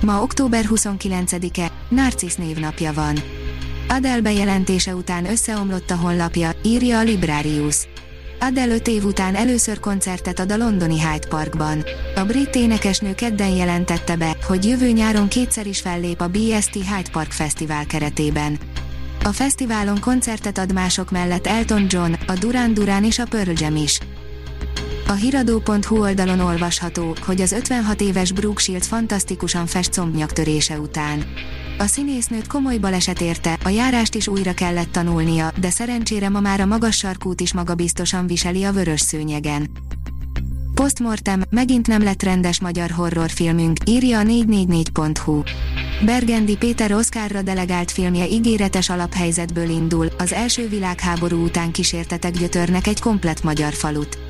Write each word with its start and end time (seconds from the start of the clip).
Ma 0.00 0.22
október 0.22 0.64
29-e, 0.68 1.72
Narcisz 1.88 2.36
névnapja 2.36 2.92
van. 2.92 3.16
Adele 3.88 4.20
bejelentése 4.20 4.94
után 4.94 5.30
összeomlott 5.30 5.90
a 5.90 5.96
honlapja, 5.96 6.50
írja 6.62 6.98
a 6.98 7.02
Librarius. 7.02 7.88
Adele 8.40 8.74
5 8.74 8.88
év 8.88 9.04
után 9.04 9.34
először 9.34 9.80
koncertet 9.80 10.38
ad 10.38 10.52
a 10.52 10.56
londoni 10.56 11.00
Hyde 11.00 11.26
Parkban. 11.28 11.84
A 12.14 12.24
brit 12.24 12.54
énekesnő 12.54 13.14
kedden 13.14 13.48
jelentette 13.48 14.16
be, 14.16 14.36
hogy 14.46 14.64
jövő 14.64 14.90
nyáron 14.90 15.28
kétszer 15.28 15.66
is 15.66 15.80
fellép 15.80 16.20
a 16.20 16.28
BST 16.28 16.72
Hyde 16.72 17.10
Park 17.12 17.32
Fesztivál 17.32 17.86
keretében. 17.86 18.58
A 19.24 19.28
fesztiválon 19.28 20.00
koncertet 20.00 20.58
ad 20.58 20.72
mások 20.72 21.10
mellett 21.10 21.46
Elton 21.46 21.86
John, 21.88 22.12
a 22.26 22.32
Duran 22.34 22.74
Duran 22.74 23.04
és 23.04 23.18
a 23.18 23.24
Pearl 23.24 23.50
Jam 23.54 23.76
is. 23.76 23.98
A 25.10 25.14
hiradó.hu 25.14 26.00
oldalon 26.00 26.40
olvasható, 26.40 27.14
hogy 27.20 27.40
az 27.40 27.52
56 27.52 28.00
éves 28.00 28.32
Brooke 28.32 28.60
Shields 28.60 28.86
fantasztikusan 28.86 29.66
fest 29.66 29.92
combnyaktörése 29.92 30.80
után. 30.80 31.24
A 31.78 31.86
színésznőt 31.86 32.46
komoly 32.46 32.78
baleset 32.78 33.20
érte, 33.20 33.58
a 33.64 33.68
járást 33.68 34.14
is 34.14 34.28
újra 34.28 34.52
kellett 34.52 34.92
tanulnia, 34.92 35.52
de 35.60 35.70
szerencsére 35.70 36.28
ma 36.28 36.40
már 36.40 36.60
a 36.60 36.66
magas 36.66 36.96
sarkút 36.96 37.40
is 37.40 37.52
magabiztosan 37.52 38.26
viseli 38.26 38.64
a 38.64 38.72
vörös 38.72 39.00
szőnyegen. 39.00 39.70
Postmortem, 40.74 41.42
megint 41.50 41.86
nem 41.86 42.02
lett 42.02 42.22
rendes 42.22 42.60
magyar 42.60 42.90
horrorfilmünk, 42.90 43.76
írja 43.86 44.18
a 44.18 44.22
444.hu. 44.22 45.42
Bergendi 46.04 46.56
Péter 46.56 46.92
Oszkárra 46.92 47.42
delegált 47.42 47.90
filmje 47.90 48.28
ígéretes 48.28 48.90
alaphelyzetből 48.90 49.68
indul, 49.68 50.06
az 50.18 50.32
első 50.32 50.68
világháború 50.68 51.44
után 51.44 51.70
kísértetek 51.70 52.32
gyötörnek 52.32 52.86
egy 52.86 53.00
komplett 53.00 53.42
magyar 53.42 53.72
falut. 53.72 54.29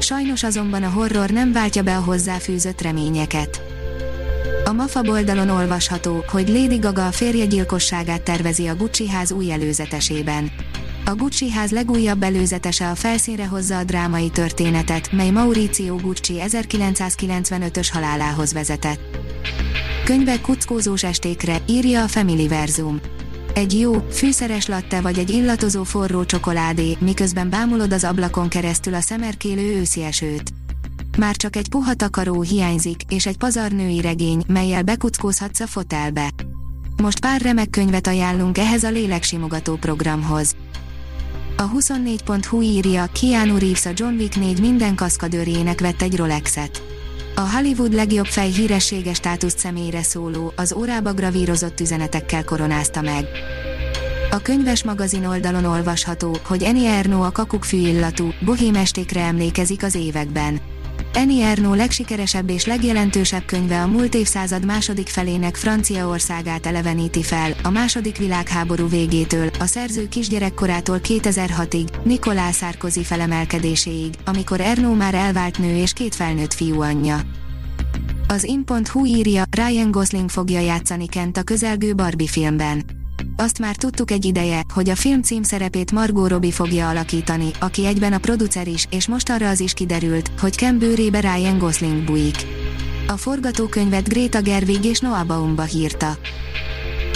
Sajnos 0.00 0.42
azonban 0.42 0.82
a 0.82 0.90
horror 0.90 1.30
nem 1.30 1.52
váltja 1.52 1.82
be 1.82 1.96
a 1.96 2.00
hozzáfűzött 2.00 2.80
reményeket. 2.80 3.62
A 4.64 4.72
MAFA 4.72 5.00
oldalon 5.02 5.48
olvasható, 5.48 6.24
hogy 6.28 6.48
Lady 6.48 6.76
Gaga 6.76 7.06
a 7.06 7.12
férje 7.12 7.44
gyilkosságát 7.44 8.22
tervezi 8.22 8.66
a 8.66 8.76
Gucci 8.76 9.08
ház 9.08 9.32
új 9.32 9.52
előzetesében. 9.52 10.50
A 11.04 11.14
Gucci 11.14 11.50
ház 11.50 11.70
legújabb 11.70 12.22
előzetese 12.22 12.90
a 12.90 12.94
felszínre 12.94 13.46
hozza 13.46 13.78
a 13.78 13.84
drámai 13.84 14.30
történetet, 14.30 15.12
mely 15.12 15.30
Mauricio 15.30 15.96
Gucci 15.96 16.34
1995-ös 16.46 17.88
halálához 17.92 18.52
vezetett. 18.52 19.00
Könyvek 20.04 20.40
kuckózós 20.40 21.04
estékre, 21.04 21.56
írja 21.66 22.02
a 22.02 22.08
Family 22.08 22.48
Verzum. 22.48 23.00
Egy 23.58 23.78
jó, 23.78 23.92
fűszeres 24.10 24.66
latte 24.66 25.00
vagy 25.00 25.18
egy 25.18 25.30
illatozó 25.30 25.82
forró 25.82 26.24
csokoládé, 26.24 26.96
miközben 27.00 27.50
bámulod 27.50 27.92
az 27.92 28.04
ablakon 28.04 28.48
keresztül 28.48 28.94
a 28.94 29.00
szemerkélő 29.00 29.76
őszi 29.76 30.02
esőt. 30.02 30.52
Már 31.18 31.36
csak 31.36 31.56
egy 31.56 31.68
puha 31.68 31.94
takaró 31.94 32.42
hiányzik, 32.42 33.00
és 33.08 33.26
egy 33.26 33.36
pazarnői 33.36 34.00
regény, 34.00 34.42
melyel 34.46 34.82
bekuckózhatsz 34.82 35.60
a 35.60 35.66
fotelbe. 35.66 36.30
Most 37.02 37.20
pár 37.20 37.40
remek 37.40 37.70
könyvet 37.70 38.06
ajánlunk 38.06 38.58
ehhez 38.58 38.84
a 38.84 38.90
léleksimogató 38.90 39.74
programhoz. 39.74 40.56
A 41.56 41.70
24.hu 41.70 42.62
írja, 42.62 43.06
Keanu 43.20 43.58
Reeves 43.58 43.86
a 43.86 43.90
John 43.94 44.14
Wick 44.14 44.36
4 44.36 44.60
minden 44.60 44.94
kaszkadőrjének 44.94 45.80
vett 45.80 46.02
egy 46.02 46.16
Rolexet. 46.16 46.87
A 47.38 47.50
Hollywood 47.54 47.94
legjobb 47.94 48.26
fej 48.26 48.50
hírességes 48.50 49.16
státuszt 49.16 49.58
személyre 49.58 50.02
szóló, 50.02 50.52
az 50.56 50.72
órába 50.72 51.12
gravírozott 51.12 51.80
üzenetekkel 51.80 52.44
koronázta 52.44 53.00
meg. 53.00 53.24
A 54.30 54.38
könyves 54.38 54.84
magazin 54.84 55.24
oldalon 55.24 55.64
olvasható, 55.64 56.36
hogy 56.44 56.62
Eni 56.62 56.86
Erno 56.86 57.22
a 57.22 57.30
kakukkfű 57.30 57.76
illatú, 57.76 58.28
bohém 58.44 58.74
estékre 58.74 59.20
emlékezik 59.20 59.82
az 59.82 59.94
években. 59.94 60.60
Eni 61.18 61.40
Erno 61.40 61.74
legsikeresebb 61.74 62.50
és 62.50 62.66
legjelentősebb 62.66 63.44
könyve 63.44 63.82
a 63.82 63.86
múlt 63.86 64.14
évszázad 64.14 64.64
második 64.64 65.08
felének 65.08 65.56
Franciaországát 65.56 66.66
eleveníti 66.66 67.22
fel, 67.22 67.54
a 67.62 67.70
második 67.70 68.16
világháború 68.16 68.88
végétől, 68.88 69.50
a 69.58 69.64
szerző 69.66 70.08
kisgyerekkorától 70.08 71.00
2006-ig, 71.02 72.04
Nicolas 72.04 72.56
Sarkozy 72.56 73.04
felemelkedéséig, 73.04 74.14
amikor 74.26 74.60
Erno 74.60 74.94
már 74.94 75.14
elvált 75.14 75.58
nő 75.58 75.76
és 75.76 75.92
két 75.92 76.14
felnőtt 76.14 76.54
fiú 76.54 76.80
anyja. 76.80 77.20
Az 78.28 78.44
in.hu 78.44 79.04
írja, 79.04 79.42
Ryan 79.50 79.90
Gosling 79.90 80.30
fogja 80.30 80.60
játszani 80.60 81.06
Kent 81.06 81.36
a 81.36 81.42
közelgő 81.42 81.94
Barbie 81.94 82.28
filmben 82.28 82.97
azt 83.40 83.58
már 83.58 83.76
tudtuk 83.76 84.10
egy 84.10 84.24
ideje, 84.24 84.62
hogy 84.74 84.88
a 84.88 84.94
film 84.94 85.22
címszerepét 85.22 85.92
Margot 85.92 86.30
Robbie 86.30 86.52
fogja 86.52 86.88
alakítani, 86.88 87.50
aki 87.60 87.86
egyben 87.86 88.12
a 88.12 88.18
producer 88.18 88.68
is, 88.68 88.86
és 88.90 89.08
most 89.08 89.30
arra 89.30 89.48
az 89.48 89.60
is 89.60 89.72
kiderült, 89.72 90.30
hogy 90.40 90.56
Ken 90.56 90.78
bőrébe 90.78 91.20
Ryan 91.20 91.58
Gosling 91.58 92.04
bújik. 92.04 92.36
A 93.06 93.16
forgatókönyvet 93.16 94.08
Greta 94.08 94.40
Gerwig 94.40 94.84
és 94.84 95.00
Noah 95.00 95.26
Baumba 95.26 95.62
hírta. 95.62 96.16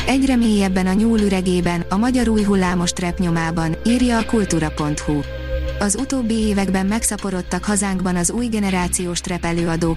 Egyre 0.07 0.37
mélyebben 0.37 0.87
a 0.87 0.93
nyúl 0.93 1.21
üregében, 1.21 1.85
a 1.89 1.97
magyar 1.97 2.29
új 2.29 2.43
hullámos 2.43 2.91
trap 2.91 3.19
nyomában, 3.19 3.77
írja 3.85 4.19
a 4.19 4.25
kultúra.hu. 4.25 5.42
Az 5.83 5.97
utóbbi 5.97 6.35
években 6.35 6.87
megszaporodtak 6.87 7.65
hazánkban 7.65 8.17
az 8.17 8.31
új 8.31 8.47
generációs 8.47 9.21
trap 9.21 9.47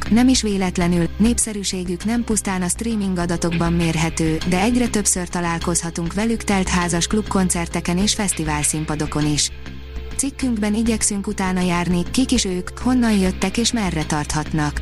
nem 0.09 0.27
is 0.27 0.41
véletlenül, 0.41 1.09
népszerűségük 1.17 2.05
nem 2.05 2.23
pusztán 2.23 2.61
a 2.61 2.67
streaming 2.67 3.17
adatokban 3.17 3.73
mérhető, 3.73 4.37
de 4.49 4.61
egyre 4.61 4.87
többször 4.87 5.27
találkozhatunk 5.27 6.13
velük 6.13 6.43
telt 6.43 6.67
házas 6.67 7.07
klubkoncerteken 7.07 7.97
és 7.97 8.13
fesztivál 8.13 8.63
színpadokon 8.63 9.25
is. 9.25 9.51
Cikkünkben 10.15 10.73
igyekszünk 10.73 11.27
utána 11.27 11.61
járni, 11.61 12.03
kik 12.11 12.31
is 12.31 12.45
ők, 12.45 12.79
honnan 12.79 13.17
jöttek 13.17 13.57
és 13.57 13.71
merre 13.71 14.05
tarthatnak. 14.05 14.81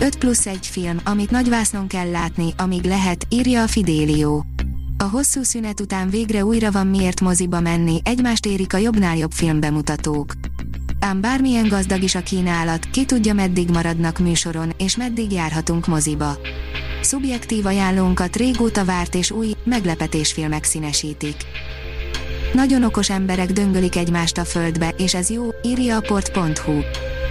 5 0.00 0.18
plusz 0.18 0.46
egy 0.46 0.66
film, 0.66 1.00
amit 1.04 1.30
nagyvásznon 1.30 1.86
kell 1.86 2.10
látni, 2.10 2.52
amíg 2.56 2.84
lehet, 2.84 3.26
írja 3.28 3.62
a 3.62 3.68
Fidélió. 3.68 4.44
A 5.00 5.04
hosszú 5.04 5.42
szünet 5.42 5.80
után 5.80 6.10
végre 6.10 6.44
újra 6.44 6.70
van 6.70 6.86
miért 6.86 7.20
moziba 7.20 7.60
menni, 7.60 8.00
egymást 8.04 8.46
érik 8.46 8.74
a 8.74 8.76
jobbnál 8.76 9.16
jobb 9.16 9.32
filmbemutatók. 9.32 10.32
Ám 11.00 11.20
bármilyen 11.20 11.68
gazdag 11.68 12.02
is 12.02 12.14
a 12.14 12.22
kínálat, 12.22 12.90
ki 12.90 13.04
tudja 13.04 13.34
meddig 13.34 13.70
maradnak 13.70 14.18
műsoron, 14.18 14.72
és 14.78 14.96
meddig 14.96 15.32
járhatunk 15.32 15.86
moziba. 15.86 16.36
Szubjektív 17.02 17.66
ajánlónkat 17.66 18.36
régóta 18.36 18.84
várt 18.84 19.14
és 19.14 19.30
új, 19.30 19.54
meglepetésfilmek 19.64 20.64
színesítik. 20.64 21.36
Nagyon 22.52 22.84
okos 22.84 23.10
emberek 23.10 23.52
döngölik 23.52 23.96
egymást 23.96 24.38
a 24.38 24.44
földbe, 24.44 24.94
és 24.96 25.14
ez 25.14 25.30
jó, 25.30 25.48
írja 25.62 25.96
a 25.96 26.00
port.hu. 26.00 26.80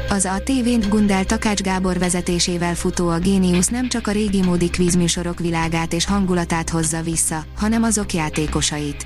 Az 0.09 0.25
a 0.25 0.41
tv 0.44 0.90
Gundel 0.90 1.25
Takács 1.25 1.62
Gábor 1.62 1.97
vezetésével 1.97 2.75
futó 2.75 3.09
a 3.09 3.19
Géniusz 3.19 3.68
nem 3.68 3.88
csak 3.88 4.07
a 4.07 4.12
régi 4.12 4.44
módi 4.44 4.69
kvízműsorok 4.69 5.40
világát 5.40 5.94
és 5.94 6.06
hangulatát 6.06 6.69
hozza 6.69 7.01
vissza, 7.01 7.45
hanem 7.56 7.84
azok 7.84 8.13
játékosait. 8.13 9.06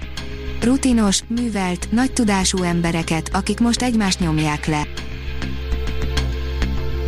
Rutinos, 0.62 1.22
művelt, 1.28 1.92
nagy 1.92 2.14
tudású 2.14 2.64
embereket, 2.64 3.30
akik 3.34 3.60
most 3.60 3.82
egymást 3.82 4.20
nyomják 4.20 4.66
le. 4.66 4.88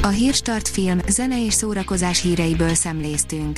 A 0.02 0.08
Hírstart 0.08 0.68
film, 0.68 1.00
zene 1.08 1.46
és 1.46 1.54
szórakozás 1.54 2.22
híreiből 2.22 2.74
szemléztünk. 2.74 3.58